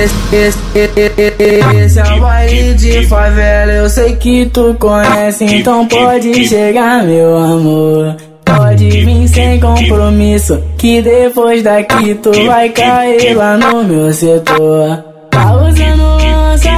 Esse, 0.00 0.14
esse 0.36 1.98
é 1.98 2.14
o 2.14 2.20
baile 2.20 2.74
de 2.74 3.04
favela, 3.06 3.72
eu 3.72 3.90
sei 3.90 4.14
que 4.14 4.46
tu 4.46 4.76
conhece, 4.78 5.44
então 5.44 5.88
pode 5.88 6.46
chegar, 6.46 7.02
meu 7.02 7.36
amor. 7.36 8.14
Pode 8.44 8.88
vir 8.88 9.26
sem 9.26 9.58
compromisso, 9.58 10.62
que 10.78 11.02
depois 11.02 11.64
daqui 11.64 12.14
tu 12.14 12.30
vai 12.46 12.68
cair 12.68 13.34
lá 13.34 13.56
no 13.56 13.82
meu 13.82 14.12
setor. 14.12 15.04
Tá 15.30 15.52
usando 15.56 16.16
lança, 16.22 16.70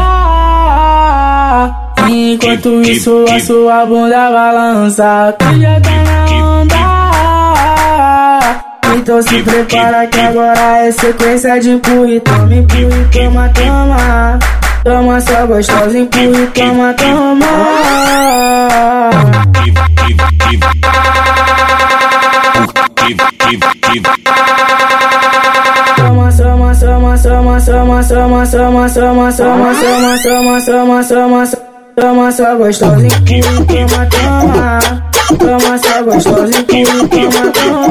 enquanto 2.09 2.81
isso 2.81 3.27
a 3.31 3.39
sua 3.39 3.85
bunda 3.85 4.31
balança. 4.31 5.37
Tu 5.39 5.61
já 5.61 5.79
tá 5.81 6.00
então 9.01 9.23
se 9.23 9.43
prepara 9.43 10.07
que 10.09 10.21
agora 10.21 10.87
é 10.87 10.93
sequência 10.93 11.59
de 11.59 11.71
empurra 11.71 12.11
e 12.11 12.21
toma, 12.21 12.55
empurra 12.55 12.99
e 12.99 13.05
toma, 13.07 13.49
toma. 13.49 14.39
Toma 14.85 15.21
só 15.23 15.47
gostosa, 15.47 15.99
empurra 15.99 16.39
e 16.39 16.47
toma, 16.49 16.95
toma. 16.95 17.47
Toma, 25.97 26.31
soma, 26.31 26.75
soma, 26.75 27.17
soma, 27.17 27.61
soma, 27.63 28.03
soma, 28.03 28.03
soma, 28.05 28.45
soma, 28.45 29.33
soma, 29.33 29.33
soma, 29.33 30.17
soma, 30.19 30.61
soma, 30.61 31.03
soma, 31.03 31.47
soma, 31.99 32.33
só 32.33 32.55
gostosa, 32.55 33.07
empurra 33.07 33.63
e 33.63 33.87
toma, 33.89 34.07
toma. 34.11 35.10
Toma 35.39 35.75
essa 35.75 36.03
gostosa 36.03 36.51
e 36.59 36.63
toma, 36.65 37.07
toma. 37.09 37.91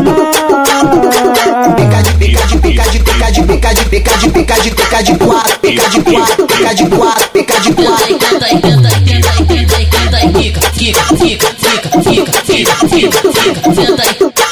Pica 1.75 2.01
de 2.03 2.13
pica 2.13 2.43
de 2.47 2.57
pica 2.57 2.83
de 2.89 2.99
pica 2.99 3.31
de 3.31 3.41
pica 3.43 3.73
de 3.73 3.83
pica 3.85 4.17
de 4.17 4.29
pica 4.29 4.59
de 4.59 4.69
pica 4.71 5.01
de 5.03 5.17
quatro, 5.17 5.59
pica 5.59 5.89
de 5.89 6.01
quatro, 6.01 6.47
pica 6.47 6.73
de 6.75 6.85
quatro, 6.89 7.29
pica 7.29 7.59
de 7.59 7.73
quatro. 7.73 8.05
Tenta 8.07 8.49
pica, 8.49 8.59
tenta 8.61 8.89
pica, 8.99 9.31
tenta 9.31 9.45
pica, 9.45 9.79
tenta 9.89 10.19
pica, 10.19 10.19
tenta 10.19 10.19
pica, 10.29 10.61
fica, 10.73 11.03
pica, 11.13 11.47
fica, 11.49 12.29
pica, 12.29 12.29
fica, 12.29 12.31
pica, 12.41 12.75
fica, 12.87 13.19
pica, 13.19 13.73
tenta 13.73 14.03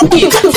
pica, 0.09 0.37
fica. 0.41 0.56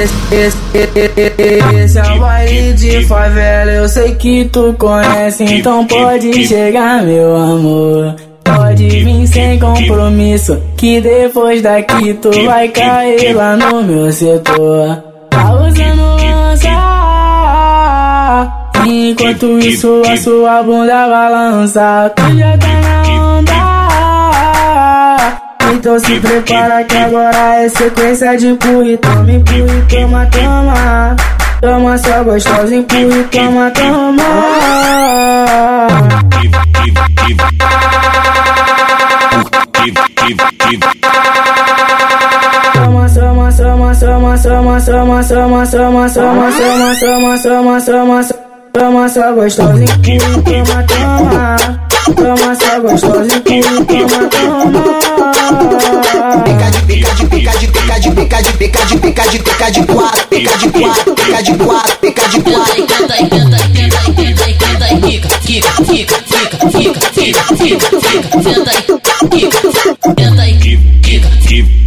Esse, 0.00 1.98
é 1.98 2.02
o 2.14 2.20
baile 2.20 2.72
de 2.72 3.04
favela, 3.04 3.70
eu 3.70 3.86
sei 3.86 4.14
que 4.14 4.46
tu 4.46 4.74
conhece, 4.78 5.44
então 5.44 5.86
pode 5.86 6.46
chegar, 6.46 7.02
meu 7.02 7.36
amor. 7.36 8.16
Pode 8.42 8.88
vir 8.88 9.26
sem 9.26 9.58
compromisso, 9.58 10.58
que 10.78 11.02
depois 11.02 11.60
daqui 11.60 12.14
tu 12.14 12.30
vai 12.46 12.68
cair 12.68 13.34
lá 13.34 13.54
no 13.56 13.82
meu 13.82 14.10
setor. 14.10 15.04
Tá 15.28 15.52
usando 15.52 16.16
lança, 16.16 16.68
enquanto 18.86 19.58
isso 19.58 20.00
a 20.10 20.16
sua 20.16 20.62
bunda 20.62 21.08
balança. 21.08 22.10
Tu 22.16 22.38
já 22.38 22.56
tá. 22.56 22.79
Então 25.72 25.98
se 25.98 26.18
prepara 26.20 26.84
que 26.84 26.96
agora 26.96 27.54
é 27.56 27.68
sequência 27.68 28.36
de 28.36 28.48
empurre, 28.48 28.96
toma, 28.96 29.30
empurre, 29.30 29.82
toma, 29.88 30.26
toma. 30.26 31.16
Toma 31.60 31.98
só 31.98 32.24
gostosa, 32.24 32.74
empurre, 32.74 33.24
toma, 33.30 33.70
toma. 33.70 34.24
Toma, 42.72 43.08
toma, 43.08 43.52
toma, 43.52 43.94
toma, 44.00 44.36
toma, 44.40 44.80
toma, 44.82 45.24
toma, 45.24 45.66
toma, 45.70 46.10
toma, 46.10 46.10
toma, 46.10 46.92
toma, 46.92 47.38
toma, 47.42 47.80
toma, 47.80 48.22
toma, 48.72 49.08
só 49.08 49.32
gostosa, 49.32 49.84
empurre, 49.84 50.18
toma, 50.42 50.82
toma. 50.84 51.56
Toma 52.16 52.54
só 52.54 52.80
gostosa, 52.80 53.36
empurre, 53.36 53.84
toma, 53.84 54.28
toma. 54.30 55.09
Pica 58.60 58.84
de 58.84 58.98
pica 58.98 59.22
de 59.22 59.38
pica 59.38 59.70
de 59.70 59.80
pica 59.80 59.94
quatro, 59.94 60.26
pica 60.26 60.58
de 60.58 60.68
quatro, 60.68 61.14
pica 61.14 61.42
de 61.42 61.54
quatro, 61.54 61.96
pica 61.96 62.28
de 62.28 62.40
quatro. 62.42 62.86
Tenta 62.86 63.14
aí, 63.14 63.26
tenta 63.26 63.56
aí, 63.56 63.68
tenta 63.70 64.00
aí, 64.00 64.12
tenta 64.12 64.44
aí, 64.44 64.54
tenta 64.54 64.84
aí, 64.84 65.00
fica, 65.00 65.28
fica, 65.40 65.70
fica, 65.84 66.18
fica, 66.28 66.58
fica, 66.68 67.00
fica, 67.10 67.40
fica, 67.56 67.86
fica, 67.88 68.28
tenta 68.42 68.70
aí, 68.70 68.76
fica, 69.30 70.14
tenta 70.14 70.42
aí, 70.42 70.58
fica, 70.60 71.30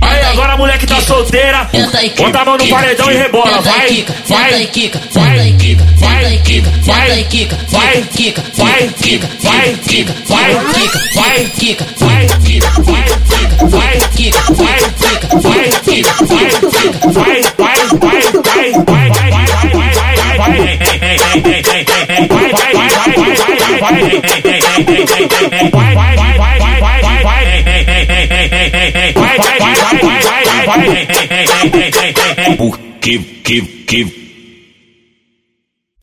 Aí 0.02 0.22
agora 0.26 0.54
a 0.54 0.58
mulher 0.58 0.78
que 0.80 0.88
tá 0.88 1.00
solteira, 1.00 1.70
bota 2.18 2.40
a 2.40 2.46
mão 2.46 2.58
no 2.58 2.68
paredão 2.68 3.12
e 3.12 3.18
rebola, 3.18 3.62
vai, 3.62 3.62
vai, 3.62 4.04
tenta 4.28 4.56
aí, 4.56 4.70
fica, 4.74 5.00
tenta 5.00 5.30
aí, 5.30 5.56
fica, 5.60 5.86
tenta 6.00 6.28
aí, 6.28 6.40
fica, 6.44 6.72
vai, 6.82 7.24
fica, 7.24 7.58
vai, 7.70 8.04
fica, 8.04 8.44
vai, 8.58 8.90
fica, 8.98 9.28
vai, 9.44 9.76
fica, 9.84 10.16
vai, 10.28 10.56
fica, 10.66 10.96
vai, 11.14 11.46
fica, 11.46 11.86
vai, 12.00 12.28
fica, 12.40 12.84
vai, 13.66 14.00
fica, 14.12 14.42
vai, 14.54 14.80
fica, 14.80 15.40
vai, 15.40 15.72
fica, 15.72 16.26
vai, 16.26 16.53
Porque, 32.58 33.20
que, 33.44 33.62
que, 33.86 34.23